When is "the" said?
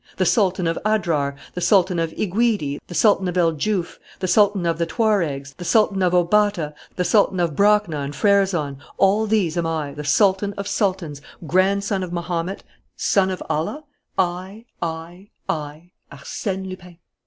0.17-0.25, 1.53-1.61, 2.87-2.95, 4.17-4.27, 4.79-4.87, 5.57-5.63, 6.95-7.03, 9.93-10.03